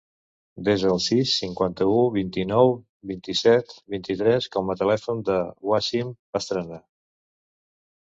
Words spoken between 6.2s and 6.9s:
Pastrana.